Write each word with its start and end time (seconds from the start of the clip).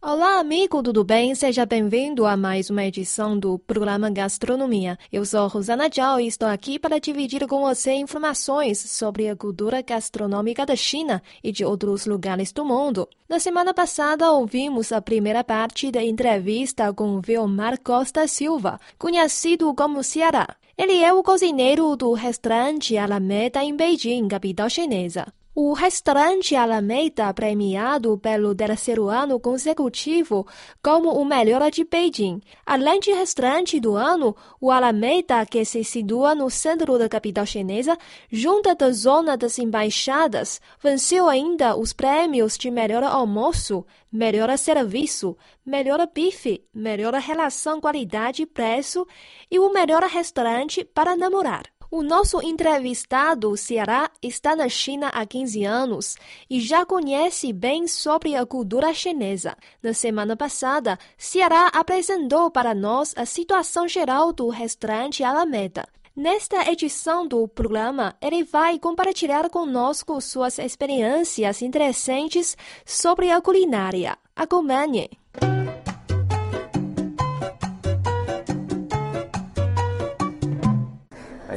Olá, 0.00 0.38
amigo, 0.38 0.80
tudo 0.80 1.02
bem? 1.02 1.34
Seja 1.34 1.66
bem-vindo 1.66 2.24
a 2.24 2.36
mais 2.36 2.70
uma 2.70 2.84
edição 2.84 3.36
do 3.36 3.58
programa 3.58 4.08
Gastronomia. 4.08 4.96
Eu 5.12 5.24
sou 5.24 5.48
Rosana 5.48 5.90
Zhao 5.92 6.20
e 6.20 6.28
estou 6.28 6.46
aqui 6.48 6.78
para 6.78 7.00
dividir 7.00 7.44
com 7.48 7.62
você 7.62 7.94
informações 7.94 8.78
sobre 8.78 9.28
a 9.28 9.34
cultura 9.34 9.82
gastronômica 9.82 10.64
da 10.64 10.76
China 10.76 11.20
e 11.42 11.50
de 11.50 11.64
outros 11.64 12.06
lugares 12.06 12.52
do 12.52 12.64
mundo. 12.64 13.08
Na 13.28 13.40
semana 13.40 13.74
passada, 13.74 14.30
ouvimos 14.30 14.92
a 14.92 15.02
primeira 15.02 15.42
parte 15.42 15.90
da 15.90 16.02
entrevista 16.02 16.92
com 16.94 17.20
Vilmar 17.20 17.80
Costa 17.82 18.28
Silva, 18.28 18.78
conhecido 18.96 19.74
como 19.74 20.04
Ceará. 20.04 20.46
Ele 20.78 21.02
é 21.02 21.12
o 21.12 21.24
cozinheiro 21.24 21.96
do 21.96 22.12
restaurante 22.12 22.96
Alameda 22.96 23.64
em 23.64 23.74
Beijing, 23.74 24.28
capital 24.28 24.70
chinesa. 24.70 25.26
O 25.60 25.72
restaurante 25.72 26.54
Alameda, 26.54 27.34
premiado 27.34 28.16
pelo 28.16 28.54
terceiro 28.54 29.08
ano 29.08 29.40
consecutivo 29.40 30.46
como 30.80 31.10
o 31.10 31.24
melhor 31.24 31.68
de 31.68 31.82
Beijing. 31.82 32.40
Além 32.64 33.00
de 33.00 33.10
restaurante 33.10 33.80
do 33.80 33.96
ano, 33.96 34.36
o 34.60 34.70
Alameda, 34.70 35.44
que 35.44 35.64
se 35.64 35.82
situa 35.82 36.32
no 36.32 36.48
centro 36.48 36.96
da 36.96 37.08
capital 37.08 37.44
chinesa, 37.44 37.98
junto 38.30 38.72
da 38.72 38.92
zona 38.92 39.36
das 39.36 39.58
embaixadas, 39.58 40.60
venceu 40.80 41.28
ainda 41.28 41.76
os 41.76 41.92
prêmios 41.92 42.56
de 42.56 42.70
melhor 42.70 43.02
almoço, 43.02 43.84
melhor 44.12 44.56
serviço, 44.56 45.36
melhor 45.66 46.08
bife, 46.14 46.62
melhor 46.72 47.14
relação 47.14 47.80
qualidade-preço 47.80 49.04
e 49.50 49.58
o 49.58 49.72
melhor 49.72 50.04
restaurante 50.04 50.84
para 50.84 51.16
namorar. 51.16 51.77
O 51.90 52.02
nosso 52.02 52.42
entrevistado 52.42 53.56
Ceará 53.56 54.10
está 54.22 54.54
na 54.54 54.68
China 54.68 55.08
há 55.08 55.24
15 55.24 55.64
anos 55.64 56.16
e 56.48 56.60
já 56.60 56.84
conhece 56.84 57.50
bem 57.50 57.88
sobre 57.88 58.36
a 58.36 58.44
cultura 58.44 58.92
chinesa. 58.92 59.56
Na 59.82 59.94
semana 59.94 60.36
passada, 60.36 60.98
Ceará 61.16 61.68
apresentou 61.68 62.50
para 62.50 62.74
nós 62.74 63.14
a 63.16 63.24
situação 63.24 63.88
geral 63.88 64.34
do 64.34 64.50
restaurante 64.50 65.24
Alameda. 65.24 65.88
Nesta 66.14 66.70
edição 66.70 67.26
do 67.26 67.48
programa, 67.48 68.14
ele 68.20 68.44
vai 68.44 68.78
compartilhar 68.78 69.48
conosco 69.48 70.20
suas 70.20 70.58
experiências 70.58 71.62
interessantes 71.62 72.54
sobre 72.84 73.30
a 73.30 73.40
culinária. 73.40 74.18
Acompanhe! 74.36 75.08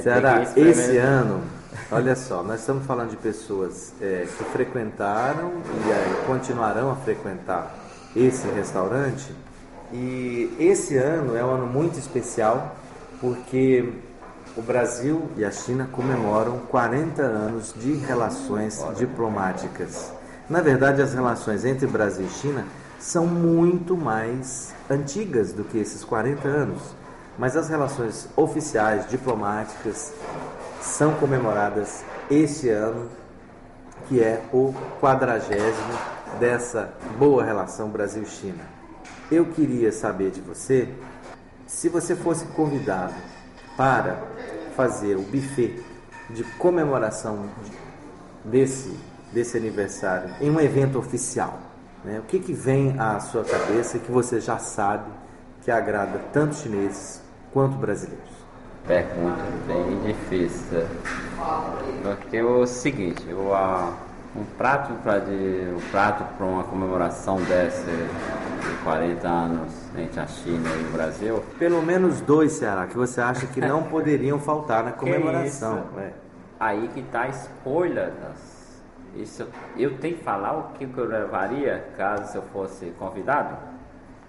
Ceará, 0.02 0.42
esse 0.56 0.98
ano, 0.98 1.44
olha 1.92 2.16
só, 2.16 2.42
nós 2.42 2.62
estamos 2.62 2.86
falando 2.86 3.12
de 3.12 3.18
pessoas 3.18 3.94
é, 4.02 4.26
que 4.38 4.44
frequentaram 4.46 5.52
e 5.86 5.92
é, 5.92 6.24
continuarão 6.26 6.92
a 6.92 6.96
frequentar 6.96 7.76
esse 8.16 8.48
restaurante. 8.48 9.34
E 9.94 10.56
esse 10.60 10.98
ano 10.98 11.38
é 11.38 11.44
um 11.44 11.52
ano 11.52 11.68
muito 11.68 12.00
especial 12.00 12.76
porque 13.20 13.94
o 14.58 14.62
Brasil 14.62 15.30
e 15.38 15.46
a 15.46 15.52
China 15.52 15.88
comemoram 15.92 16.60
40 16.70 17.22
anos 17.22 17.74
de 17.78 17.94
relações 17.94 18.84
diplomáticas. 18.98 20.12
Na 20.50 20.62
verdade, 20.62 21.02
as 21.02 21.14
relações 21.14 21.64
entre 21.64 21.86
Brasil 21.86 22.26
e 22.26 22.30
China 22.30 22.66
são 23.00 23.28
muito 23.28 23.96
mais 23.96 24.74
antigas 24.90 25.54
do 25.54 25.64
que 25.64 25.78
esses 25.78 26.04
40 26.04 26.48
anos 26.48 26.82
mas 27.42 27.58
as 27.58 27.70
relações 27.70 28.30
oficiais, 28.36 29.10
diplomáticas, 29.10 30.14
são 30.80 31.16
comemoradas 31.16 32.06
este 32.30 32.70
ano, 32.70 33.10
que 34.08 34.22
é 34.22 34.44
o 34.54 34.72
quadragésimo 35.02 35.92
dessa 36.40 36.94
boa 37.18 37.44
relação 37.44 37.90
Brasil-China. 37.90 38.64
Eu 39.32 39.48
queria 39.48 39.92
saber 39.92 40.30
de 40.30 40.40
você 40.40 40.88
se 41.66 41.90
você 41.90 42.16
fosse 42.16 42.46
convidado 42.46 43.16
para 43.76 44.22
fazer 44.76 45.16
o 45.16 45.24
buffet 45.24 45.84
de 46.30 46.44
comemoração 46.60 47.50
desse, 48.46 48.96
desse 49.34 49.58
aniversário 49.58 50.30
em 50.40 50.52
um 50.52 50.60
evento 50.60 51.00
oficial. 51.00 51.58
Né? 52.06 52.20
O 52.20 52.24
que, 52.24 52.38
que 52.38 52.54
vem 52.54 53.00
à 53.00 53.20
sua 53.20 53.44
cabeça 53.44 53.98
que 53.98 54.12
você 54.12 54.40
já 54.40 54.60
sabe 54.60 55.10
que 55.64 55.72
agrada 55.72 56.20
tanto 56.32 56.56
chineses 56.56 57.31
quanto 57.54 57.78
brasileiros? 57.78 58.30
Pergunta 58.88 59.44
bem 59.68 60.00
difícil. 60.02 60.88
Porque 62.04 62.38
é 62.38 62.44
o 62.44 62.66
seguinte, 62.66 63.24
eu, 63.28 63.54
um 64.36 64.44
prato 64.58 64.94
para 65.04 65.18
um 65.20 65.92
prato 65.92 66.24
para 66.36 66.46
uma 66.46 66.64
comemoração 66.64 67.38
dessa 67.42 67.86
de 67.86 68.84
40 68.84 69.28
anos 69.28 69.74
entre 69.98 70.20
a 70.20 70.28
China 70.28 70.70
e 70.70 70.86
o 70.86 70.92
Brasil. 70.92 71.44
Pelo 71.60 71.82
menos 71.82 72.22
dois, 72.22 72.54
Ceará, 72.54 72.88
que 72.88 72.98
você 72.98 73.20
acha 73.20 73.46
que 73.48 73.60
não 73.60 73.84
poderiam 73.90 74.40
faltar 74.40 74.84
na 74.84 74.92
comemoração. 74.92 75.86
É. 75.98 76.12
Aí 76.60 76.90
que 76.94 77.02
está 77.02 77.24
a 77.24 77.30
escolha 77.30 78.14
das. 78.22 78.62
Isso, 79.16 79.46
eu 79.76 79.98
tenho 79.98 80.16
que 80.16 80.24
falar 80.24 80.58
o 80.58 80.64
que 80.74 80.90
eu 80.96 81.06
levaria 81.06 81.86
caso 81.98 82.38
eu 82.38 82.44
fosse 82.54 82.94
convidado? 82.98 83.58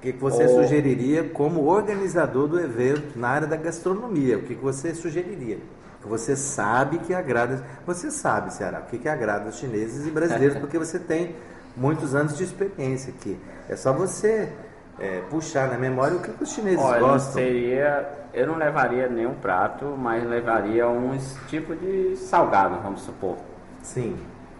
O 0.02 0.04
que, 0.04 0.14
que 0.14 0.18
você 0.18 0.48
sugeriria 0.48 1.22
como 1.28 1.64
organizador 1.64 2.48
do 2.48 2.58
evento 2.58 3.16
na 3.16 3.28
área 3.28 3.46
da 3.46 3.54
gastronomia? 3.54 4.36
O 4.36 4.42
que, 4.42 4.56
que 4.56 4.60
você 4.60 4.92
sugeriria? 4.96 5.58
Que 6.00 6.08
você 6.08 6.34
sabe 6.34 6.98
que 6.98 7.14
agrada. 7.14 7.64
Você 7.86 8.10
sabe, 8.10 8.52
Ceará, 8.52 8.80
o 8.80 8.90
que, 8.90 8.98
que 8.98 9.08
agrada 9.08 9.48
os 9.48 9.58
chineses 9.58 10.04
e 10.04 10.10
brasileiros, 10.10 10.58
porque 10.60 10.76
você 10.76 10.98
tem 10.98 11.36
muitos 11.76 12.16
anos 12.16 12.36
de 12.36 12.42
experiência 12.42 13.14
aqui. 13.16 13.38
É 13.68 13.76
só 13.76 13.92
você 13.92 14.52
é, 14.98 15.20
puxar 15.30 15.68
na 15.68 15.78
memória 15.78 16.16
o 16.16 16.20
que, 16.20 16.32
que 16.32 16.42
os 16.42 16.50
chineses 16.50 16.84
Olha, 16.84 16.98
gostam. 16.98 17.34
Seria, 17.34 18.04
eu 18.34 18.48
não 18.48 18.56
levaria 18.56 19.06
nenhum 19.08 19.34
prato, 19.34 19.84
mas 19.96 20.28
levaria 20.28 20.88
um 20.88 21.16
tipo 21.46 21.76
de 21.76 22.16
salgado, 22.16 22.76
vamos 22.82 23.02
supor. 23.02 23.36
Sim. 23.84 24.16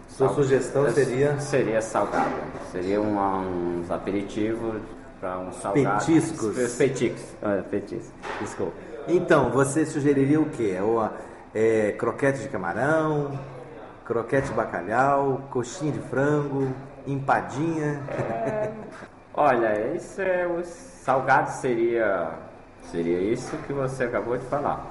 Sua 0.07 0.27
Sal... 0.27 0.37
sugestão 0.37 0.89
seria? 0.89 1.37
Seria 1.41 1.81
salgado. 1.81 2.31
Seria 2.71 3.01
um, 3.01 3.81
uns 3.81 3.91
aperitivos 3.91 4.81
para 5.23 5.39
um 5.39 5.53
salgado. 5.53 6.05
Petiscos. 6.05 6.75
Petiscos. 6.75 7.23
Ah, 7.41 7.63
petiscos. 7.71 8.11
Desculpa. 8.41 8.73
Então, 9.07 9.49
você 9.51 9.85
sugeriria 9.85 10.41
o 10.41 10.49
quê? 10.49 10.77
Ou, 10.81 11.09
é, 11.55 11.93
croquete 11.93 12.39
de 12.39 12.49
camarão, 12.49 13.39
croquete 14.03 14.49
de 14.49 14.53
bacalhau, 14.53 15.43
coxinha 15.49 15.93
de 15.93 15.99
frango, 15.99 16.67
empadinha? 17.07 18.01
É... 18.09 18.69
Olha, 19.33 19.95
isso 19.95 20.21
é 20.21 20.45
o 20.45 20.61
salgado 20.65 21.51
seria 21.51 22.31
seria 22.91 23.19
isso 23.19 23.55
que 23.65 23.71
você 23.71 24.03
acabou 24.03 24.37
de 24.37 24.45
falar. 24.45 24.85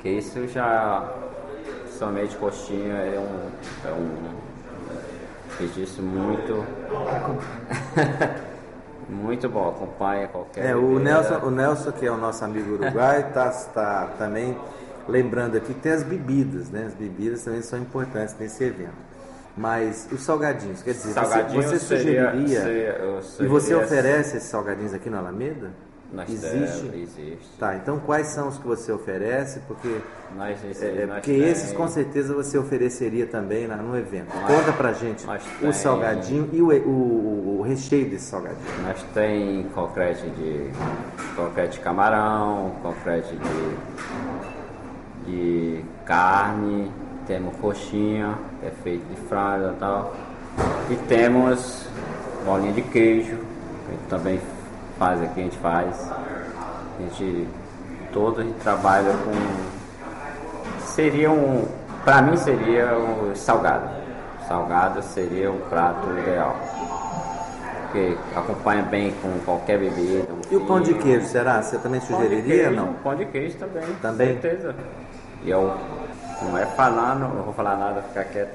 Que 0.00 0.08
isso 0.08 0.48
já 0.48 1.12
somente 1.90 2.34
coxinha 2.36 2.94
é 2.94 3.18
um 3.18 3.86
é 3.86 3.92
um 3.92 4.38
petisco 5.58 6.00
muito 6.00 6.64
Muito 9.08 9.48
bom, 9.48 9.68
acompanha 9.68 10.28
qualquer. 10.28 10.66
É, 10.66 10.76
o 10.76 10.98
Nelson, 10.98 11.38
o 11.38 11.50
Nelson, 11.50 11.92
que 11.92 12.06
é 12.06 12.10
o 12.10 12.16
nosso 12.16 12.44
amigo 12.44 12.74
uruguai, 12.74 13.20
está 13.28 13.50
tá 13.50 14.14
também 14.18 14.56
lembrando 15.08 15.56
aqui 15.56 15.72
que 15.72 15.80
tem 15.80 15.92
as 15.92 16.02
bebidas, 16.02 16.68
né? 16.70 16.84
As 16.86 16.94
bebidas 16.94 17.42
também 17.42 17.62
são 17.62 17.78
importantes 17.78 18.36
nesse 18.38 18.62
evento. 18.64 19.08
Mas 19.56 20.06
os 20.12 20.22
salgadinhos, 20.22 20.82
quer 20.82 20.92
dizer, 20.92 21.12
salgadinho 21.12 21.62
você, 21.62 21.78
você 21.78 21.98
seria, 21.98 22.30
sugeriria. 22.30 22.60
Seria, 22.60 23.20
e 23.40 23.46
você 23.46 23.74
oferece 23.74 24.36
esses 24.36 24.48
salgadinhos 24.48 24.94
aqui 24.94 25.10
no 25.10 25.18
Alameda? 25.18 25.72
Nós 26.12 26.30
existe? 26.30 26.86
existe. 26.94 27.48
Tá, 27.58 27.76
então 27.76 27.98
quais 27.98 28.28
são 28.28 28.48
os 28.48 28.56
que 28.56 28.66
você 28.66 28.90
oferece? 28.90 29.60
Porque, 29.68 30.00
nós, 30.34 30.58
é, 30.80 31.04
nós 31.04 31.16
porque 31.16 31.32
tem... 31.32 31.42
esses 31.42 31.72
com 31.72 31.86
certeza 31.86 32.34
você 32.34 32.56
ofereceria 32.56 33.26
também 33.26 33.66
lá 33.66 33.76
no 33.76 33.96
evento. 33.96 34.34
Nós, 34.34 34.46
Conta 34.46 34.72
pra 34.72 34.94
gente 34.94 35.26
o 35.62 35.72
salgadinho 35.72 36.48
e 36.50 36.62
o, 36.62 36.68
o, 36.68 37.58
o, 37.58 37.62
recheio 37.62 38.08
desse 38.08 38.24
salgadinho. 38.24 38.82
Nós 38.86 39.02
tem 39.12 39.64
concrete 39.74 40.22
de 40.30 40.70
concrete 41.36 41.72
de 41.72 41.80
camarão, 41.80 42.72
concrete 42.82 43.36
de, 45.26 45.30
de 45.30 45.84
carne, 46.06 46.90
temos 47.26 47.54
coxinha, 47.56 48.38
que 48.60 48.66
é 48.66 48.70
feito 48.82 49.04
de 49.08 49.16
frango 49.28 49.74
e 49.74 49.78
tal. 49.78 50.16
E 50.90 50.96
temos 51.06 51.86
bolinha 52.46 52.72
de 52.72 52.80
queijo, 52.80 53.36
que 53.36 54.08
também 54.08 54.40
faz 54.98 55.22
aqui, 55.22 55.40
a 55.40 55.44
gente 55.44 55.58
faz. 55.58 56.12
A 56.98 57.02
gente 57.02 57.48
todo 58.12 58.40
a 58.40 58.44
gente 58.44 58.58
trabalha 58.60 59.12
com. 59.24 59.32
Seria 60.84 61.30
um. 61.30 61.66
Pra 62.04 62.22
mim 62.22 62.36
seria 62.36 62.96
o 62.96 63.34
salgado. 63.34 63.88
Salgado 64.46 65.02
seria 65.02 65.50
o 65.50 65.60
prato 65.68 66.08
ideal. 66.18 66.56
Porque 67.82 68.16
acompanha 68.36 68.82
bem 68.82 69.14
com 69.22 69.38
qualquer 69.44 69.78
bebida. 69.78 70.28
e 70.50 70.56
o 70.56 70.66
pão 70.66 70.80
de 70.80 70.94
queijo, 70.94 71.26
será? 71.26 71.62
Você 71.62 71.78
também 71.78 72.00
sugeriria 72.00 72.70
não? 72.70 72.92
Pão 72.94 73.14
de 73.14 73.24
queijo 73.26 73.56
também. 73.56 73.82
Também? 74.02 74.34
Com 74.34 74.42
certeza. 74.42 74.74
E 75.42 75.50
eu, 75.50 75.74
não 76.42 76.58
é 76.58 76.66
falando, 76.66 77.20
não 77.20 77.42
vou 77.42 77.54
falar 77.54 77.76
nada, 77.76 78.02
ficar 78.02 78.24
quieto. 78.24 78.52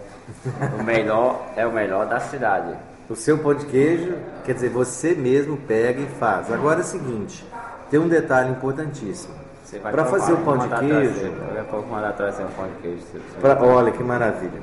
O 0.80 0.84
melhor 0.84 1.48
é 1.56 1.66
o 1.66 1.72
melhor 1.72 2.06
da 2.06 2.20
cidade. 2.20 2.76
O 3.10 3.16
seu 3.16 3.38
pão 3.38 3.54
de 3.54 3.66
queijo, 3.66 4.16
quer 4.46 4.54
dizer, 4.54 4.70
você 4.70 5.14
mesmo 5.14 5.58
pega 5.58 6.02
e 6.02 6.06
faz. 6.20 6.52
Agora 6.52 6.80
é 6.80 6.84
o 6.84 6.86
seguinte, 6.86 7.46
tem 7.90 8.00
um 8.00 8.08
detalhe 8.08 8.52
importantíssimo. 8.52 9.34
Para 9.82 10.06
fazer 10.06 10.34
o 10.34 10.38
pão 10.38 10.58
de 10.58 10.68
queijo. 10.68 11.32
Daqui 11.48 11.60
a 11.60 11.64
pouco 11.64 11.90
mandar 11.90 12.14
trazer 12.14 12.46
pão 12.56 12.68
de 12.68 12.82
queijo. 12.82 13.04
Pra, 13.42 13.62
olha 13.64 13.92
que 13.92 14.04
maravilha. 14.04 14.62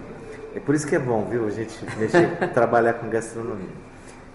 É 0.54 0.60
por 0.60 0.74
isso 0.74 0.86
que 0.86 0.96
é 0.96 0.98
bom, 0.98 1.26
viu, 1.28 1.46
a 1.46 1.50
gente 1.50 1.78
mexer, 1.98 2.28
trabalhar 2.52 2.94
com 2.94 3.08
gastronomia. 3.08 3.90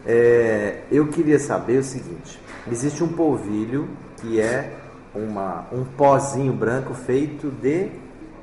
É, 0.05 0.81
eu 0.91 1.07
queria 1.07 1.39
saber 1.39 1.79
o 1.79 1.83
seguinte: 1.83 2.39
existe 2.71 3.03
um 3.03 3.07
polvilho 3.07 3.87
que 4.17 4.39
é 4.39 4.71
uma, 5.13 5.65
um 5.71 5.83
pozinho 5.83 6.53
branco 6.53 6.93
feito 6.93 7.49
de 7.49 7.89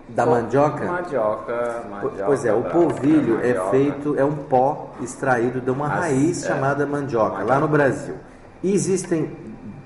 da 0.09 0.27
mandioca? 0.27 0.85
Mandioca, 0.85 1.85
mandioca. 1.91 2.25
Pois 2.27 2.45
é, 2.45 2.53
o 2.53 2.63
polvilho 2.65 3.41
é 3.43 3.55
feito, 3.71 4.19
é 4.19 4.25
um 4.25 4.37
pó 4.37 4.91
extraído 5.01 5.61
de 5.61 5.71
uma 5.71 5.87
As, 5.87 5.93
raiz 5.93 6.45
é, 6.45 6.49
chamada 6.49 6.87
mandioca, 6.87 7.37
mandioca, 7.37 7.53
lá 7.53 7.61
no 7.61 7.69
Brasil. 7.69 8.15
E 8.63 8.73
existem 8.73 9.31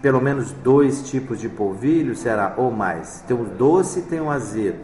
pelo 0.03 0.21
menos 0.21 0.53
dois 0.53 1.09
tipos 1.09 1.41
de 1.41 1.49
polvilho, 1.49 2.15
será? 2.15 2.55
Ou 2.57 2.71
mais? 2.71 3.25
Tem 3.27 3.37
o 3.37 3.45
doce 3.45 4.01
e 4.01 4.03
tem 4.03 4.21
o 4.21 4.31
azedo. 4.31 4.79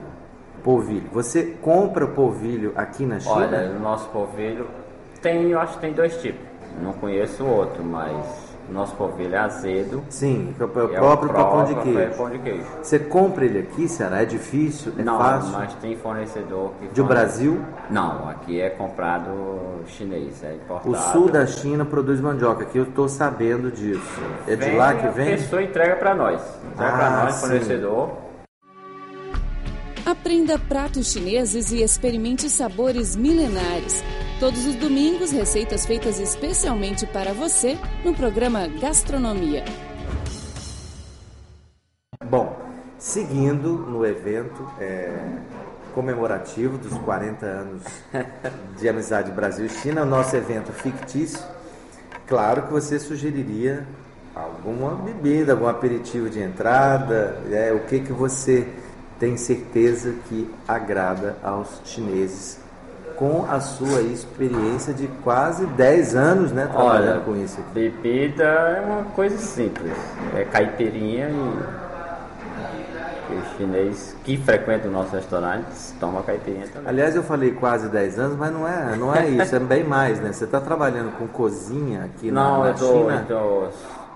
Polvilho. 0.65 1.09
Você 1.13 1.57
compra 1.61 2.07
polvilho 2.07 2.73
aqui 2.77 3.05
na 3.05 3.19
China? 3.19 3.35
Olha, 3.35 3.73
o 3.77 3.81
nosso 3.81 4.09
polvilho 4.11 4.67
tem, 5.21 5.51
eu 5.51 5.61
acho 5.61 5.75
que 5.75 5.81
tem 5.81 5.93
dois 5.93 6.17
tipos. 6.21 6.41
Não 6.81 6.93
conheço 6.93 7.45
outro, 7.45 7.85
mas 7.85 8.52
nosso 8.71 8.95
polvilho 8.97 9.35
é 9.35 9.39
azedo. 9.39 10.03
Sim, 10.09 10.55
é 10.59 10.65
o 10.65 10.69
próprio, 10.69 10.97
é 10.97 11.01
o 11.01 11.03
próprio 11.03 11.33
pão 11.33 11.65
de 11.65 11.75
queijo. 11.75 12.17
Pão 12.17 12.31
de 12.31 12.39
queijo. 12.39 12.67
Você 12.83 12.99
compra 12.99 13.45
ele 13.45 13.59
aqui, 13.61 13.89
será? 13.89 14.23
É 14.23 14.25
difícil? 14.25 14.93
É 14.99 15.03
não, 15.03 15.19
fácil? 15.19 15.53
mas 15.53 15.75
tem 15.75 15.97
fornecedor 15.97 16.73
que. 16.81 16.89
De 16.89 17.03
Brasil? 17.03 17.61
Não, 17.91 18.29
aqui 18.29 18.61
é 18.61 18.71
comprado 18.71 19.31
chinês, 19.87 20.43
é 20.43 20.55
importado. 20.55 20.91
O 20.91 20.95
sul 20.95 21.31
da 21.31 21.47
China 21.47 21.85
produz 21.85 22.21
mandioca, 22.21 22.63
aqui 22.63 22.79
eu 22.79 22.85
estou 22.85 23.09
sabendo 23.09 23.71
disso. 23.71 24.21
É 24.47 24.57
de 24.57 24.71
lá 24.77 24.95
que 24.95 25.09
vem? 25.09 25.35
A 25.35 25.37
pessoa 25.37 25.63
entrega 25.63 25.97
para 25.97 26.15
nós. 26.15 26.41
Entrega 26.73 26.93
ah, 26.93 26.99
para 26.99 27.11
nós, 27.25 27.35
sim. 27.35 27.41
fornecedor. 27.41 28.11
Aprenda 30.05 30.59
pratos 30.59 31.13
chineses 31.13 31.71
e 31.71 31.83
experimente 31.83 32.51
sabores 32.51 33.15
milenares. 33.15 34.03
Todos 34.43 34.67
os 34.67 34.75
domingos, 34.75 35.31
receitas 35.31 35.87
feitas 35.87 36.19
especialmente 36.19 37.07
para 37.07 37.33
você 37.33 37.79
no 38.05 38.13
programa 38.13 38.67
Gastronomia. 38.67 39.65
Bom, 42.25 42.61
seguindo 42.99 43.69
no 43.69 44.05
evento 44.05 44.69
é, 44.81 45.17
comemorativo 45.95 46.77
dos 46.77 46.93
40 46.99 47.47
anos 47.47 47.83
de 48.81 48.89
Amizade 48.89 49.31
Brasil-China, 49.31 50.03
o 50.03 50.07
nosso 50.07 50.35
evento 50.35 50.73
fictício, 50.73 51.41
claro 52.27 52.63
que 52.63 52.73
você 52.73 52.99
sugeriria 52.99 53.87
alguma 54.35 54.97
bebida, 54.97 55.53
algum 55.53 55.69
aperitivo 55.69 56.29
de 56.29 56.41
entrada, 56.41 57.41
é, 57.49 57.73
o 57.73 57.87
que, 57.87 58.01
que 58.01 58.13
você 58.13 58.67
tem 59.21 59.37
certeza 59.37 60.13
que 60.29 60.53
agrada 60.67 61.39
aos 61.45 61.81
chineses 61.85 62.61
com 63.23 63.47
a 63.49 63.61
sua 63.61 64.01
experiência 64.03 64.93
de 64.93 65.07
quase 65.23 65.65
10 65.65 66.17
anos, 66.17 66.51
né, 66.51 66.67
trabalhando 66.67 67.13
Olha, 67.13 67.21
com 67.21 67.37
isso. 67.37 67.61
Bebida 67.73 68.43
é 68.43 68.81
uma 68.81 69.05
coisa 69.15 69.39
simples, 69.39 69.93
é 70.35 70.45
caipirinha 70.45 71.29
e 73.31 73.35
o 73.35 73.57
chinês 73.57 74.17
que 74.25 74.37
frequenta 74.37 74.89
o 74.89 74.91
nosso 74.91 75.15
restaurante 75.15 75.67
toma 76.01 76.21
caipirinha 76.25 76.67
também. 76.67 76.89
Aliás, 76.89 77.15
eu 77.15 77.23
falei 77.23 77.53
quase 77.53 77.89
10 77.89 78.19
anos, 78.19 78.37
mas 78.37 78.53
não 78.53 78.67
é, 78.67 78.97
não 78.97 79.15
é 79.15 79.29
isso, 79.29 79.55
é 79.55 79.61
bem 79.61 79.85
mais, 79.85 80.19
né? 80.19 80.33
Você 80.33 80.43
está 80.43 80.61
trabalhando 80.61 81.17
com 81.17 81.29
cozinha 81.29 82.07
aqui 82.07 82.29
não, 82.29 82.59
na, 82.59 82.65
na 82.65 82.69
eu 82.71 82.75
tô, 82.75 82.93
China? 82.93 83.27
Eu 83.29 83.37
tô 83.37 83.69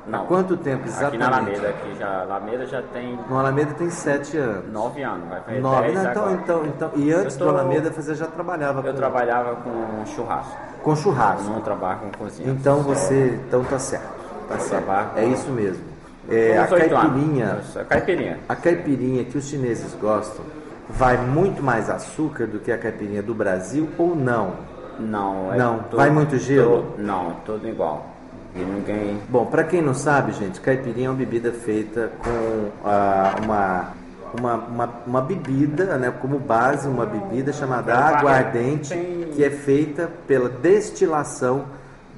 não. 0.06 0.22
Há 0.22 0.26
quanto 0.26 0.56
tempo 0.56 0.86
exatamente? 0.86 1.22
Aqui 1.22 1.30
na 1.30 1.36
Alameda, 1.36 1.68
aqui 1.68 1.94
já, 1.98 2.20
Alameda 2.22 2.66
já 2.66 2.82
tem... 2.82 3.18
No 3.28 3.38
Alameda 3.38 3.74
tem 3.74 3.90
sete 3.90 4.36
anos. 4.36 4.72
Nove 4.72 5.02
anos, 5.02 5.28
vai 5.28 5.40
fazer 5.40 5.60
Nove, 5.60 5.92
dez 5.92 6.04
então, 6.04 6.34
então, 6.34 6.66
então, 6.66 6.90
e 6.94 7.12
antes 7.12 7.36
tô, 7.36 7.44
do 7.44 7.50
Alameda 7.50 7.90
você 7.90 8.14
já 8.14 8.26
trabalhava 8.26 8.86
Eu 8.86 8.92
com... 8.92 8.98
trabalhava 8.98 9.56
com 9.56 10.06
churrasco. 10.06 10.56
Com 10.82 10.94
churrasco? 10.94 11.44
Eu 11.44 11.54
não 11.54 11.60
trabalho 11.60 11.98
com 12.00 12.10
cozinha. 12.24 12.48
Então 12.50 12.82
você, 12.82 13.40
então 13.46 13.64
tá 13.64 13.78
certo, 13.78 14.06
tá 14.48 14.58
certo. 14.58 14.88
É 15.16 15.24
isso 15.24 15.50
mesmo. 15.50 15.82
É, 16.28 16.58
a 16.58 16.66
caipirinha, 16.66 17.60
a 17.74 17.84
caipirinha. 17.84 18.38
A 18.48 18.56
caipirinha 18.56 19.24
que 19.24 19.38
os 19.38 19.44
chineses 19.44 19.94
gostam 19.94 20.44
vai 20.88 21.16
muito 21.16 21.62
mais 21.62 21.90
açúcar 21.90 22.46
do 22.46 22.58
que 22.58 22.70
a 22.70 22.78
caipirinha 22.78 23.22
do 23.22 23.34
Brasil 23.34 23.88
ou 23.98 24.14
não? 24.14 24.54
Não, 24.98 25.52
é 25.52 25.56
não. 25.56 25.84
vai 25.92 26.10
muito 26.10 26.38
gelo? 26.38 26.94
não, 26.98 27.36
tudo 27.44 27.68
igual. 27.68 28.15
E 28.56 28.64
ninguém. 28.64 29.20
Bom, 29.28 29.44
para 29.44 29.62
quem 29.64 29.82
não 29.82 29.92
sabe, 29.92 30.32
gente, 30.32 30.60
caipirinha 30.60 31.08
é 31.08 31.10
uma 31.10 31.16
bebida 31.16 31.52
feita 31.52 32.10
com 32.24 32.70
ah, 32.88 33.34
uma, 33.44 33.92
uma, 34.38 34.54
uma, 34.54 34.94
uma, 35.06 35.20
bebida, 35.20 35.98
né, 35.98 36.10
como 36.10 36.38
base, 36.38 36.88
uma 36.88 37.04
bebida 37.04 37.52
chamada 37.52 37.94
aguardente, 37.94 38.94
que 39.34 39.44
é 39.44 39.50
feita 39.50 40.10
pela 40.26 40.48
destilação 40.48 41.66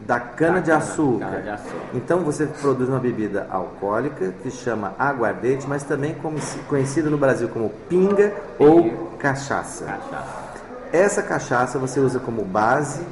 da 0.07 0.21
cana, 0.21 0.61
de, 0.61 0.71
açúcar. 0.71 1.27
cana 1.27 1.43
de 1.43 1.49
açúcar. 1.51 1.77
Então 1.93 2.21
você 2.21 2.47
produz 2.47 2.89
uma 2.89 3.01
bebida 3.01 3.49
alcoólica 3.51 4.33
que 4.41 4.51
chama 4.51 4.95
aguardente, 4.97 5.67
mas 5.67 5.83
também 5.83 6.17
conhecida 6.69 7.11
no 7.11 7.19
Brasil 7.19 7.49
como 7.49 7.69
pinga 7.89 8.33
ou 8.61 9.09
cachaça. 9.19 9.85
cachaça. 9.85 10.49
Essa 10.93 11.23
cachaça 11.23 11.79
você 11.79 11.99
usa 11.99 12.21
como 12.21 12.45
base 12.45 13.03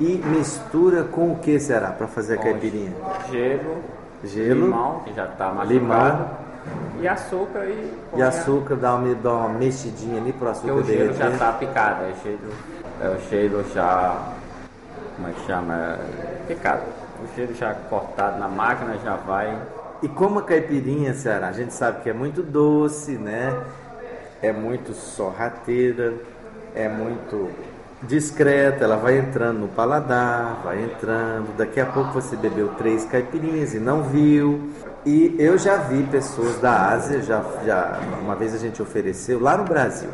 e 0.00 0.16
mistura 0.24 1.04
com 1.04 1.32
o 1.32 1.38
que 1.38 1.58
será 1.60 1.90
para 1.90 2.06
fazer 2.06 2.34
a 2.34 2.42
caipirinha? 2.42 2.92
Gelo, 3.30 3.76
gelo, 4.24 4.64
limão, 4.66 5.00
que 5.00 5.12
já 5.12 5.26
está 5.26 5.48
machucado, 5.48 5.72
limão, 5.72 6.30
e 7.00 7.08
açúcar 7.08 7.64
e 7.66 7.92
E 8.16 8.22
açúcar, 8.22 8.76
dá 8.76 8.94
uma, 8.94 9.14
dá 9.14 9.32
uma 9.32 9.48
mexidinha 9.50 10.20
ali 10.20 10.32
para 10.32 10.48
o 10.48 10.50
açúcar 10.50 10.72
Porque 10.74 10.92
o 10.92 10.96
gelo 10.96 11.14
já 11.14 11.30
está 11.30 11.52
picado, 11.52 12.04
é 12.04 12.12
o 12.12 12.22
gelo, 12.22 12.52
é 13.02 13.08
o 13.08 13.28
gelo 13.28 13.64
já, 13.74 14.32
como 15.16 15.28
é 15.28 15.32
que 15.32 15.46
chama, 15.46 15.98
picado. 16.48 16.82
O 17.22 17.36
gelo 17.36 17.54
já 17.54 17.74
cortado 17.74 18.38
na 18.38 18.48
máquina 18.48 18.96
já 19.04 19.16
vai... 19.16 19.56
E 20.02 20.08
como 20.08 20.40
a 20.40 20.42
caipirinha, 20.42 21.14
Ceará, 21.14 21.48
a 21.48 21.52
gente 21.52 21.72
sabe 21.72 22.02
que 22.02 22.10
é 22.10 22.12
muito 22.12 22.42
doce, 22.42 23.12
né? 23.12 23.56
É 24.42 24.52
muito 24.52 24.92
sorrateira, 24.92 26.12
é 26.74 26.88
muito 26.88 27.48
discreta, 28.06 28.84
ela 28.84 28.96
vai 28.96 29.18
entrando 29.18 29.60
no 29.60 29.68
paladar, 29.68 30.60
vai 30.64 30.82
entrando. 30.82 31.56
Daqui 31.56 31.80
a 31.80 31.86
pouco 31.86 32.12
você 32.12 32.36
bebeu 32.36 32.68
três 32.76 33.04
caipirinhas 33.04 33.74
e 33.74 33.78
não 33.78 34.02
viu. 34.02 34.70
E 35.04 35.34
eu 35.38 35.58
já 35.58 35.76
vi 35.76 36.02
pessoas 36.04 36.58
da 36.58 36.88
Ásia, 36.90 37.20
já, 37.22 37.44
já 37.64 38.00
uma 38.22 38.34
vez 38.34 38.54
a 38.54 38.58
gente 38.58 38.80
ofereceu 38.80 39.40
lá 39.40 39.56
no 39.56 39.64
Brasil. 39.64 40.08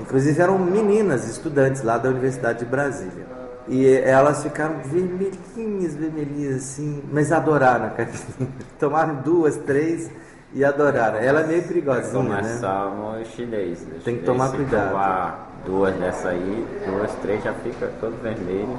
Inclusive 0.00 0.40
eram 0.40 0.58
meninas, 0.58 1.28
estudantes 1.28 1.82
lá 1.82 1.98
da 1.98 2.08
Universidade 2.08 2.60
de 2.60 2.64
Brasília. 2.64 3.26
E 3.68 3.86
elas 3.86 4.42
ficaram 4.42 4.78
vermelhinhas, 4.84 5.94
vermelhinhas 5.94 6.56
assim, 6.56 7.02
mas 7.12 7.30
adoraram 7.30 7.86
a 7.86 7.90
caipirinha. 7.90 8.50
Tomaram 8.78 9.16
duas, 9.16 9.56
três 9.58 10.10
e 10.54 10.64
adoraram. 10.64 11.18
Ela 11.18 11.40
é 11.40 11.46
meio 11.46 11.62
perigosinha, 11.62 12.22
né? 12.22 12.36
Começamos 12.36 13.28
chinês. 13.28 13.82
Né? 13.82 13.98
Tem 14.04 14.18
que 14.18 14.24
tomar 14.24 14.50
cuidado. 14.50 15.51
Duas 15.64 15.94
dessa 15.94 16.30
aí, 16.30 16.66
duas, 16.86 17.12
três 17.22 17.42
já 17.42 17.52
fica 17.54 17.90
todo 18.00 18.20
vermelho. 18.22 18.78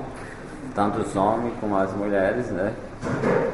Tanto 0.76 1.00
os 1.02 1.16
homens 1.16 1.54
como 1.60 1.78
as 1.78 1.94
mulheres, 1.94 2.48
né? 2.48 2.74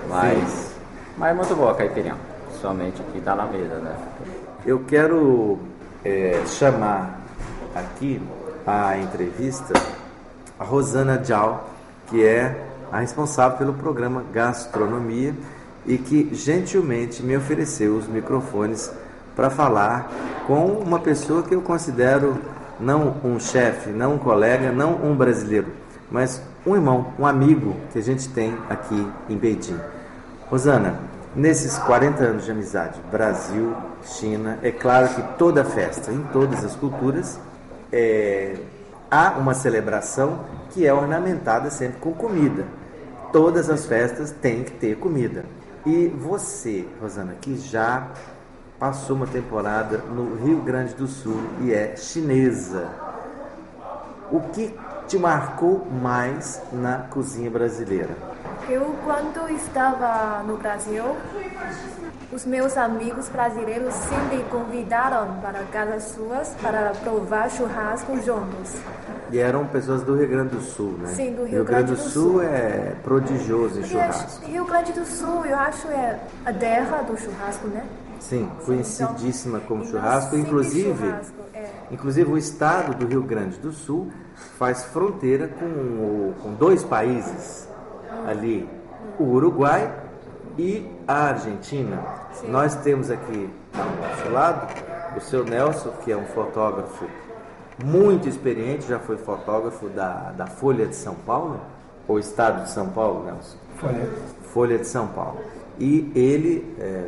Mas, 0.07 0.75
mas 1.17 1.31
é 1.31 1.33
muito 1.33 1.55
boa 1.55 1.71
a 1.71 1.75
caipirinha. 1.75 2.15
Somente 2.61 3.01
aqui 3.01 3.21
tá 3.21 3.35
na 3.35 3.45
mesa, 3.45 3.75
né? 3.75 3.95
Eu 4.65 4.83
quero 4.85 5.59
é, 6.03 6.41
chamar 6.45 7.19
aqui 7.75 8.21
a 8.65 8.97
entrevista 8.97 9.73
a 10.59 10.63
Rosana 10.63 11.17
Dial, 11.17 11.69
que 12.07 12.25
é 12.25 12.65
a 12.91 12.99
responsável 12.99 13.57
pelo 13.57 13.73
programa 13.73 14.23
Gastronomia 14.33 15.33
e 15.85 15.97
que 15.97 16.33
gentilmente 16.33 17.23
me 17.23 17.37
ofereceu 17.37 17.95
os 17.95 18.07
microfones 18.07 18.91
para 19.35 19.49
falar 19.49 20.11
com 20.45 20.65
uma 20.65 20.99
pessoa 20.99 21.43
que 21.43 21.55
eu 21.55 21.61
considero 21.61 22.37
não 22.79 23.15
um 23.23 23.39
chefe, 23.39 23.89
não 23.89 24.15
um 24.15 24.17
colega, 24.17 24.71
não 24.71 24.93
um 24.95 25.15
brasileiro, 25.15 25.67
mas 26.09 26.41
um 26.65 26.75
irmão, 26.75 27.13
um 27.17 27.25
amigo 27.25 27.75
que 27.91 27.99
a 27.99 28.01
gente 28.01 28.27
tem 28.29 28.55
aqui 28.69 29.07
em 29.27 29.37
Beijing. 29.37 29.79
Rosana, 30.49 30.99
nesses 31.35 31.77
40 31.77 32.23
anos 32.23 32.45
de 32.45 32.51
amizade, 32.51 32.99
Brasil, 33.11 33.75
China, 34.03 34.57
é 34.63 34.71
claro 34.71 35.09
que 35.09 35.21
toda 35.37 35.63
festa, 35.63 36.11
em 36.11 36.23
todas 36.33 36.63
as 36.63 36.75
culturas, 36.75 37.39
é, 37.91 38.55
há 39.09 39.31
uma 39.31 39.53
celebração 39.53 40.39
que 40.71 40.85
é 40.85 40.93
ornamentada 40.93 41.69
sempre 41.69 41.99
com 41.99 42.13
comida. 42.13 42.65
Todas 43.31 43.69
as 43.69 43.85
festas 43.85 44.31
têm 44.31 44.63
que 44.63 44.71
ter 44.71 44.97
comida. 44.97 45.45
E 45.85 46.07
você, 46.07 46.85
Rosana, 47.01 47.35
que 47.39 47.57
já 47.57 48.07
passou 48.79 49.15
uma 49.15 49.27
temporada 49.27 49.97
no 49.97 50.35
Rio 50.35 50.61
Grande 50.61 50.93
do 50.93 51.05
Sul 51.05 51.41
e 51.61 51.73
é 51.73 51.95
chinesa. 51.97 52.89
O 54.31 54.39
que 54.39 54.73
te 55.07 55.17
marcou 55.17 55.85
mais 55.85 56.61
na 56.71 56.99
cozinha 56.99 57.51
brasileira? 57.51 58.15
Eu, 58.69 58.95
quando 59.03 59.49
estava 59.49 60.43
no 60.43 60.57
Brasil, 60.57 61.03
os 62.31 62.45
meus 62.45 62.77
amigos 62.77 63.27
brasileiros 63.27 63.93
sempre 63.95 64.45
convidaram 64.49 65.39
para 65.41 65.63
casas 65.71 66.03
suas 66.15 66.49
para 66.61 66.91
provar 67.03 67.49
churrasco 67.49 68.15
juntos. 68.21 68.75
E 69.31 69.39
eram 69.39 69.65
pessoas 69.65 70.03
do 70.03 70.15
Rio 70.15 70.27
Grande 70.27 70.55
do 70.55 70.61
Sul, 70.61 70.91
né? 70.99 71.07
Sim, 71.07 71.33
do 71.33 71.43
Rio, 71.43 71.63
Grande, 71.63 71.91
do 71.91 71.97
Sul, 71.97 72.41
é 72.41 72.93
prodigioso 73.03 73.79
em 73.79 73.81
Porque 73.81 73.93
churrasco. 73.93 74.45
Rio 74.45 74.65
Grande 74.65 74.93
do 74.93 75.05
Sul, 75.05 75.45
eu 75.45 75.57
acho, 75.57 75.87
é 75.87 76.19
a 76.45 76.53
terra 76.53 77.01
do 77.01 77.17
churrasco, 77.17 77.67
né? 77.67 77.83
Sim, 78.19 78.49
conhecidíssima 78.65 79.59
como 79.61 79.81
Então, 79.83 79.91
churrasco, 79.93 80.35
inclusive, 80.35 81.05
churrasco, 81.07 81.33
é. 81.53 81.65
inclusive 81.91 82.31
o 82.31 82.37
estado 82.37 82.93
do 82.95 83.05
Rio 83.07 83.23
Grande 83.23 83.57
do 83.59 83.71
Sul 83.71 84.11
faz 84.57 84.83
fronteira 84.85 85.47
com, 85.47 85.65
o- 85.65 86.33
com 86.41 86.53
dois 86.53 86.83
países 86.83 87.67
ali, 88.27 88.67
o 89.17 89.23
Uruguai 89.23 89.91
e 90.57 90.85
a 91.07 91.29
Argentina. 91.29 92.03
Nós 92.47 92.75
temos 92.75 93.09
aqui 93.09 93.49
ao 93.73 93.85
nosso 94.09 94.29
lado 94.31 94.67
o 95.15 95.21
seu 95.21 95.43
Nelson, 95.43 95.91
que 96.03 96.11
é 96.11 96.17
um 96.17 96.25
fotógrafo 96.25 97.05
muito 97.83 98.27
experiente, 98.27 98.85
já 98.87 98.99
foi 98.99 99.17
fotógrafo 99.17 99.87
da, 99.89 100.31
da 100.31 100.45
Folha 100.47 100.85
de 100.85 100.95
São 100.95 101.15
Paulo, 101.15 101.59
ou 102.07 102.19
Estado 102.19 102.63
de 102.63 102.71
São 102.71 102.89
Paulo, 102.89 103.23
Nelson? 103.25 103.57
Folha. 103.77 104.09
Folha 104.53 104.77
de 104.77 104.85
São 104.87 105.07
Paulo. 105.07 105.39
E 105.79 106.11
ele 106.13 106.75
é, 106.79 107.05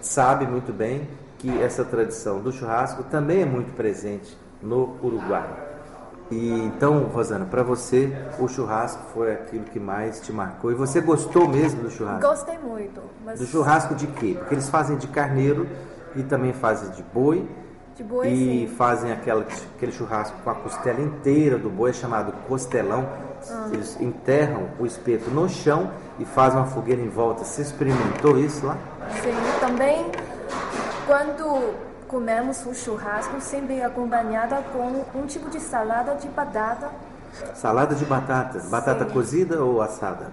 sabe 0.00 0.46
muito 0.46 0.72
bem 0.72 1.08
que 1.38 1.62
essa 1.62 1.84
tradição 1.84 2.40
do 2.40 2.52
churrasco 2.52 3.04
também 3.04 3.42
é 3.42 3.46
muito 3.46 3.72
presente 3.74 4.36
no 4.62 4.96
Uruguai. 5.02 5.68
E 6.30 6.50
então, 6.50 7.04
Rosana, 7.04 7.46
para 7.46 7.62
você 7.62 8.12
o 8.38 8.46
churrasco 8.48 9.02
foi 9.14 9.32
aquilo 9.32 9.64
que 9.64 9.80
mais 9.80 10.20
te 10.20 10.32
marcou 10.32 10.70
e 10.70 10.74
você 10.74 11.00
gostou 11.00 11.48
mesmo 11.48 11.82
do 11.82 11.90
churrasco? 11.90 12.28
Gostei 12.28 12.58
muito. 12.58 13.00
Mas 13.24 13.40
Do 13.40 13.46
churrasco 13.46 13.94
de 13.94 14.06
quê? 14.08 14.36
Porque 14.38 14.54
eles 14.54 14.68
fazem 14.68 14.98
de 14.98 15.06
carneiro 15.06 15.66
e 16.14 16.22
também 16.22 16.52
fazem 16.52 16.90
de 16.90 17.02
boi. 17.02 17.48
De 17.96 18.04
boi, 18.04 18.28
e 18.28 18.68
sim. 18.68 18.74
fazem 18.76 19.10
aquela, 19.10 19.44
aquele 19.76 19.90
churrasco 19.90 20.36
com 20.44 20.50
a 20.50 20.54
costela 20.54 21.00
inteira 21.00 21.58
do 21.58 21.68
boi, 21.68 21.90
é 21.90 21.92
chamado 21.92 22.32
costelão. 22.46 23.08
Ah. 23.50 23.68
Eles 23.72 23.98
enterram 24.00 24.68
o 24.78 24.86
espeto 24.86 25.30
no 25.30 25.48
chão 25.48 25.90
e 26.18 26.24
fazem 26.24 26.58
uma 26.58 26.66
fogueira 26.66 27.00
em 27.00 27.08
volta. 27.08 27.42
Você 27.42 27.62
experimentou 27.62 28.38
isso 28.38 28.66
lá? 28.66 28.76
Sim, 29.22 29.32
também 29.68 30.10
quando 31.06 31.74
comemos 32.08 32.64
o 32.64 32.74
churrasco, 32.74 33.38
sempre 33.40 33.82
acompanhada 33.82 34.62
com 34.72 35.04
um 35.18 35.26
tipo 35.26 35.50
de 35.50 35.60
salada 35.60 36.14
de 36.14 36.26
batata. 36.28 36.88
Salada 37.54 37.94
de 37.94 38.04
batata. 38.06 38.60
Batata 38.70 39.04
Sim. 39.04 39.10
cozida 39.12 39.62
ou 39.62 39.82
assada? 39.82 40.28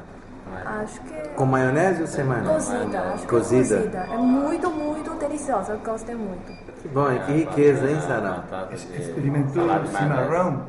Acho 0.82 1.02
que 1.02 1.30
Com 1.36 1.46
maionese 1.46 2.02
ou 2.02 2.08
sem 2.08 2.24
maionese? 2.24 2.72
cozida. 2.72 3.00
Acho 3.02 3.22
que 3.24 3.28
Cozida. 3.28 3.76
é 3.76 3.80
cozida. 3.80 3.98
É 4.14 4.18
muito, 4.18 4.70
muito 4.72 5.10
deliciosa. 5.16 5.74
Eu 5.74 5.80
Gostei 5.80 6.16
muito. 6.16 6.54
Que 6.82 6.88
bom, 6.88 7.12
hein? 7.12 7.22
que 7.26 7.32
riqueza, 7.34 7.90
hein, 7.90 8.00
Sarah? 8.08 8.44
De 8.70 8.76
Experimentou 8.76 9.68
chimarrão? 9.98 10.62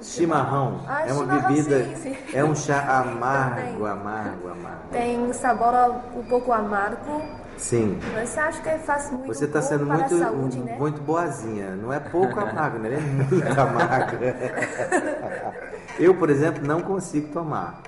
Chimarrão. 0.00 0.80
Ah, 0.86 1.02
é 1.08 1.12
uma 1.12 1.22
chimarrão, 1.22 1.48
bebida, 1.48 1.84
sim, 1.96 2.14
sim. 2.14 2.16
é 2.34 2.44
um 2.44 2.54
chá 2.54 2.80
amargo, 3.00 3.86
amargo, 3.86 4.48
amargo. 4.48 4.78
Tem 4.92 5.32
sabor 5.32 5.74
um 6.16 6.22
pouco 6.24 6.52
amargo, 6.52 7.22
Sim. 7.56 7.98
mas 8.12 8.36
acho 8.36 8.62
que 8.62 8.70
faz 8.78 9.10
muito 9.10 9.26
Você 9.26 9.44
está 9.44 9.60
bom 9.60 9.66
sendo 9.66 9.86
muito, 9.86 10.14
a 10.14 10.18
saúde, 10.18 10.58
né? 10.58 10.76
muito 10.78 11.00
boazinha. 11.02 11.76
Não 11.76 11.92
é 11.92 12.00
pouco 12.00 12.38
amargo, 12.40 12.78
né? 12.78 12.88
Ele 12.88 12.96
é 12.96 13.00
muito 13.00 13.60
amargo. 13.60 14.16
Eu, 15.98 16.14
por 16.14 16.30
exemplo, 16.30 16.66
não 16.66 16.80
consigo 16.80 17.32
tomar. 17.32 17.82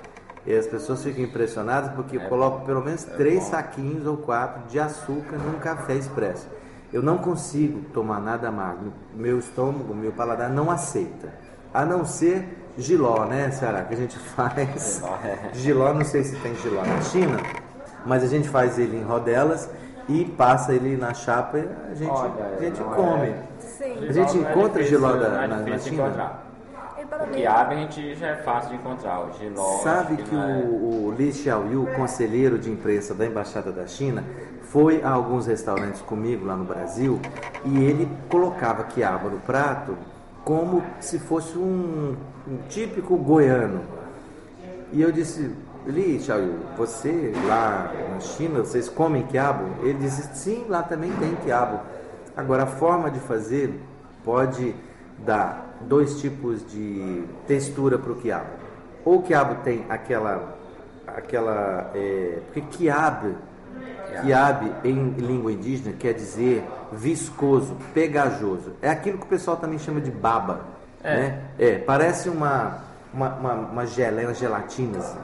E 0.45 0.53
as 0.55 0.67
pessoas 0.67 1.03
ficam 1.03 1.23
impressionadas 1.23 1.91
porque 1.93 2.17
eu 2.17 2.21
coloco 2.29 2.65
pelo 2.65 2.79
menos 2.83 3.03
três 3.03 3.45
saquinhos 3.45 4.05
ou 4.05 4.15
quatro 4.17 4.67
de 4.67 4.79
açúcar 4.79 5.37
num 5.37 5.57
café 5.57 5.95
expresso. 5.95 6.47
Eu 6.93 7.01
não 7.01 7.17
consigo 7.17 7.81
tomar 7.91 8.19
nada 8.21 8.47
amargo. 8.47 8.93
Meu 9.13 9.39
estômago, 9.39 9.93
meu 9.95 10.11
paladar 10.11 10.49
não 10.49 10.69
aceita. 10.69 11.33
A 11.73 11.83
não 11.83 12.05
ser 12.05 12.47
giló, 12.77 13.25
né, 13.25 13.49
Ceará? 13.51 13.83
Que 13.85 13.95
a 13.95 13.97
gente 13.97 14.17
faz. 14.35 15.01
Giló, 15.01 15.15
é. 15.23 15.49
Giló, 15.53 15.93
não 15.93 16.05
sei 16.05 16.23
se 16.23 16.35
tem 16.37 16.55
giló 16.57 16.83
na 16.85 17.01
China, 17.01 17.37
mas 18.05 18.23
a 18.23 18.27
gente 18.27 18.47
faz 18.49 18.77
ele 18.79 18.97
em 18.97 19.03
rodelas 19.03 19.69
e 20.07 20.23
passa 20.25 20.73
ele 20.73 20.95
na 20.97 21.13
chapa 21.13 21.57
e 21.57 21.67
a 21.91 21.95
gente, 21.95 22.09
Olha, 22.11 22.55
a 22.57 22.61
gente 22.63 22.79
não 22.79 22.89
come. 22.91 23.27
é- 23.27 23.43
Sim. 23.59 24.07
A 24.07 24.11
gente 24.11 24.37
Não 24.37 24.47
é 24.47 24.51
encontra 24.51 24.83
difícil, 24.83 24.99
giló 24.99 25.13
da- 25.13 25.43
é 25.43 25.47
na- 25.47 25.77
China? 25.79 26.03
encontrar. 26.03 26.45
E 26.97 27.01
O 27.23 27.27
mim, 27.27 27.33
quiabo 27.35 27.71
a 27.71 27.75
gente 27.75 28.15
já 28.15 28.27
é 28.27 28.35
fácil 28.37 28.69
de 28.71 28.75
encontrar. 28.77 29.19
O 29.25 29.33
giló. 29.33 29.77
Sabe 29.83 30.17
que 30.17 30.35
é- 30.35 30.39
o, 30.39 31.07
o 31.07 31.15
Li 31.17 31.31
Xiaoyu, 31.33 31.87
conselheiro 31.95 32.57
de 32.59 32.69
imprensa 32.71 33.13
da 33.13 33.25
Embaixada 33.25 33.71
da 33.71 33.85
China, 33.87 34.23
foi 34.63 35.01
a 35.03 35.09
alguns 35.09 35.47
restaurantes 35.47 36.01
comigo 36.01 36.45
lá 36.45 36.55
no 36.55 36.65
Brasil 36.65 37.19
e 37.63 37.83
ele 37.83 38.09
colocava 38.29 38.83
quiabo 38.83 39.29
no 39.29 39.39
prato 39.39 39.95
como 40.43 40.83
se 40.99 41.17
fosse 41.19 41.57
um, 41.57 42.15
um 42.47 42.57
típico 42.69 43.15
goiano. 43.17 43.81
E 44.91 45.01
eu 45.01 45.11
disse, 45.11 45.51
Li 45.85 46.19
Xiaoyu, 46.19 46.55
você 46.77 47.31
lá 47.47 47.91
na 48.11 48.19
China, 48.19 48.59
vocês 48.59 48.89
comem 48.89 49.23
quiabo? 49.23 49.65
Ele 49.83 49.99
disse, 49.99 50.23
sim, 50.35 50.65
lá 50.67 50.81
também 50.81 51.11
tem 51.13 51.35
quiabo. 51.43 51.79
Agora, 52.35 52.63
a 52.63 52.67
forma 52.67 53.09
de 53.11 53.19
fazer 53.19 53.79
pode 54.23 54.75
dar 55.19 55.77
dois 55.81 56.19
tipos 56.19 56.65
de 56.69 57.23
textura 57.47 57.97
para 57.99 58.11
o 58.11 58.15
quiabo. 58.15 58.49
Ou 59.05 59.19
o 59.19 59.21
quiabo 59.21 59.55
tem 59.63 59.85
aquela, 59.87 60.55
aquela, 61.05 61.91
é, 61.93 62.39
porque 62.45 62.61
quiabo, 62.61 63.35
quiabo 64.21 64.71
em 64.83 65.09
língua 65.11 65.51
indígena 65.51 65.95
quer 65.97 66.13
dizer 66.13 66.63
viscoso, 66.91 67.75
pegajoso. 67.93 68.73
É 68.81 68.89
aquilo 68.89 69.19
que 69.19 69.25
o 69.25 69.29
pessoal 69.29 69.57
também 69.57 69.77
chama 69.77 70.01
de 70.01 70.09
baba, 70.09 70.61
É. 71.03 71.15
né? 71.15 71.41
É, 71.59 71.77
parece 71.77 72.27
uma, 72.27 72.79
uma, 73.13 73.29
uma, 73.35 73.53
uma 73.53 73.85
geleia, 73.85 74.27
uma 74.27 74.33
gelatina 74.33 74.97
assim. 74.97 75.19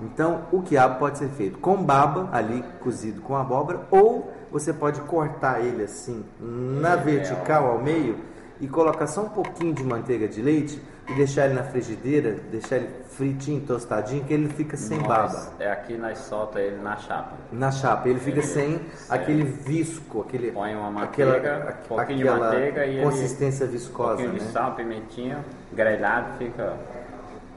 Então, 0.00 0.42
o 0.52 0.62
quiabo 0.62 0.98
pode 0.98 1.18
ser 1.18 1.28
feito 1.28 1.58
com 1.58 1.76
baba, 1.82 2.28
ali 2.32 2.64
cozido 2.80 3.20
com 3.20 3.36
abóbora, 3.36 3.80
ou 3.90 4.32
você 4.50 4.72
pode 4.72 5.00
cortar 5.02 5.60
ele 5.60 5.82
assim, 5.84 6.24
na 6.40 6.96
vertical 6.96 7.66
ao 7.66 7.78
meio, 7.78 8.16
e 8.60 8.66
colocar 8.66 9.06
só 9.06 9.22
um 9.22 9.28
pouquinho 9.28 9.72
de 9.72 9.84
manteiga 9.84 10.26
de 10.26 10.42
leite 10.42 10.80
e 11.08 11.14
deixar 11.14 11.46
ele 11.46 11.54
na 11.54 11.62
frigideira, 11.62 12.32
deixar 12.50 12.76
ele 12.76 12.88
fritinho, 13.10 13.60
tostadinho, 13.60 14.24
que 14.24 14.32
ele 14.34 14.48
fica 14.48 14.76
sem 14.76 14.98
Nós- 14.98 15.06
baba. 15.08 15.46
É 15.60 15.70
aqui 15.70 15.96
nós 15.96 16.18
solta 16.18 16.60
ele 16.60 16.80
na 16.82 16.96
chapa. 16.96 17.32
Na 17.52 17.70
chapa, 17.70 18.08
ele 18.08 18.18
fica 18.20 18.38
Ele- 18.38 18.46
sem 18.46 18.78
certo. 18.78 19.12
aquele 19.12 19.42
visco, 19.44 20.20
aquele, 20.22 20.50
Põe 20.52 20.74
uma 20.76 21.04
aquela, 21.04 21.34
manteiga, 21.34 21.76
um 21.84 21.88
pouquinho 21.88 22.18
de 22.18 22.28
aquela 22.28 22.44
manteiga 22.50 22.84
e 22.86 22.94
ele- 22.96 23.02
consistência 23.04 23.66
Um 23.66 23.70
viscosa, 23.70 24.08
pouquinho 24.16 24.38
de 24.38 24.44
né? 24.44 24.50
sal, 24.52 24.72
pimentinha, 24.74 25.44
grelhado, 25.72 26.36
fica 26.38 26.74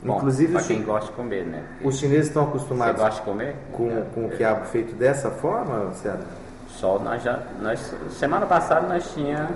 bom. 0.03 0.17
Inclusive, 0.17 0.53
pra 0.53 0.61
o 0.61 0.65
quem 0.65 0.83
gosta 0.83 1.09
de 1.09 1.15
comer, 1.15 1.45
né? 1.45 1.63
Os 1.83 1.97
chineses 1.99 2.27
estão 2.27 2.43
Você 2.43 2.49
acostumados 2.49 3.01
gosta 3.01 3.19
de 3.19 3.25
comer? 3.25 3.55
com, 3.71 4.05
com 4.13 4.25
o 4.25 4.29
quiabo 4.29 4.65
feito 4.65 4.93
dessa 4.95 5.29
forma, 5.29 5.91
Ceará? 5.93 6.19
Só 6.67 6.97
nós 6.99 7.21
já. 7.23 7.39
Nós, 7.61 7.93
semana 8.11 8.45
passada 8.45 8.87
nós 8.87 9.13
tinha 9.13 9.49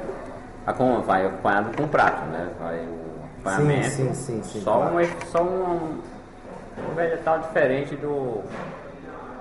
vai 1.05 1.25
acompanhado 1.25 1.77
com 1.77 1.87
prato, 1.87 2.25
né? 2.25 2.49
Vai 2.59 2.79
o 2.79 3.49
acompanhamento. 3.49 3.89
sim, 3.89 4.13
sim, 4.13 4.43
sim, 4.43 4.61
Só, 4.61 4.77
claro. 4.77 4.95
um, 4.97 5.31
só 5.31 5.43
um, 5.43 5.99
um 6.91 6.95
vegetal 6.95 7.39
diferente 7.39 7.95
do, 7.95 8.41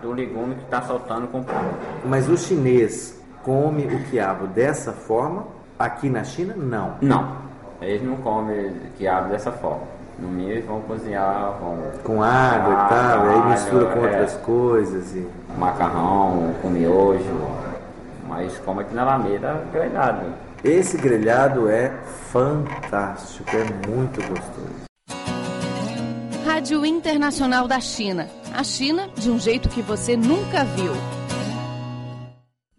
do 0.02 0.12
legume 0.12 0.54
que 0.56 0.64
está 0.64 0.82
soltando 0.82 1.26
com 1.28 1.42
prato. 1.42 1.74
Mas 2.04 2.28
o 2.28 2.36
chinês 2.36 3.18
come 3.42 3.86
o 3.86 4.04
quiabo 4.04 4.46
dessa 4.46 4.92
forma, 4.92 5.46
aqui 5.78 6.08
na 6.08 6.24
China, 6.24 6.54
não. 6.56 6.96
Não, 7.00 7.36
eles 7.80 8.02
não 8.02 8.16
comem 8.16 8.72
quiabo 8.96 9.30
dessa 9.30 9.50
forma. 9.52 9.82
No 10.18 10.40
eles 10.40 10.64
vão 10.64 10.80
cozinhar, 10.82 11.56
vão 11.60 11.78
Com 12.04 12.22
água 12.22 12.72
e 12.72 12.88
tal, 12.88 13.26
aí 13.26 13.50
mistura 13.50 13.86
com 13.86 14.00
é. 14.00 14.02
outras 14.02 14.34
coisas. 14.36 15.14
E... 15.14 15.26
macarrão, 15.58 16.54
com 16.62 16.68
miojo, 16.68 17.48
mas 18.28 18.56
como 18.58 18.80
aqui 18.80 18.94
na 18.94 19.02
Alameda, 19.02 19.62
grelhado. 19.72 20.26
Esse 20.62 20.96
grelhado 20.96 21.68
é 21.68 21.90
fantástico, 22.32 23.50
é 23.54 23.88
muito 23.88 24.20
gostoso. 24.28 24.84
Rádio 26.46 26.86
Internacional 26.86 27.68
da 27.68 27.80
China. 27.80 28.28
A 28.54 28.62
China 28.64 29.08
de 29.16 29.30
um 29.30 29.38
jeito 29.38 29.68
que 29.68 29.82
você 29.82 30.16
nunca 30.16 30.64
viu. 30.64 30.92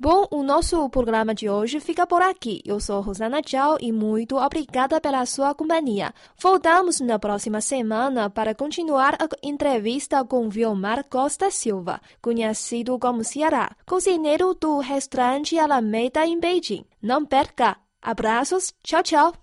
Bom, 0.05 0.27
o 0.29 0.43
nosso 0.43 0.87
programa 0.87 1.33
de 1.33 1.49
hoje 1.49 1.79
fica 1.79 2.05
por 2.05 2.21
aqui. 2.21 2.61
Eu 2.63 2.79
sou 2.79 3.01
Rosana 3.01 3.41
Tchau 3.41 3.75
e 3.81 3.91
muito 3.91 4.37
obrigada 4.37 5.01
pela 5.01 5.25
sua 5.25 5.55
companhia. 5.55 6.13
Voltamos 6.39 6.99
na 6.99 7.17
próxima 7.17 7.59
semana 7.59 8.29
para 8.29 8.53
continuar 8.53 9.15
a 9.15 9.27
entrevista 9.41 10.23
com 10.23 10.47
Vilmar 10.47 11.03
Costa 11.09 11.49
Silva, 11.49 11.99
conhecido 12.21 12.99
como 12.99 13.23
Ceará, 13.23 13.75
cozinheiro 13.83 14.53
do 14.53 14.77
restaurante 14.77 15.57
Alameda 15.57 16.23
em 16.23 16.39
Beijing. 16.39 16.85
Não 17.01 17.25
perca! 17.25 17.75
Abraços, 17.99 18.75
tchau, 18.83 19.01
tchau! 19.01 19.35